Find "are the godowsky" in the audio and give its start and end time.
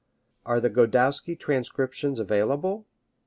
0.47-1.35